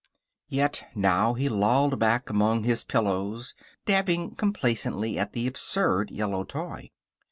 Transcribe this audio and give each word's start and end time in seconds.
Yet 0.49 0.87
now 0.95 1.35
he 1.35 1.47
lolled 1.47 1.99
back 1.99 2.31
among 2.31 2.63
his 2.63 2.83
pillows, 2.83 3.53
dabbing 3.85 4.33
complacently 4.33 5.19
at 5.19 5.33
the 5.33 5.45
absurd 5.45 6.09
yellow 6.09 6.43
toy. 6.43 6.89